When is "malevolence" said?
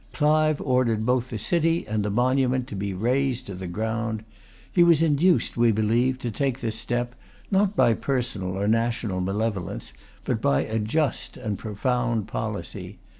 9.21-9.93